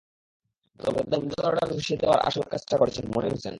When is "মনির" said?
3.07-3.31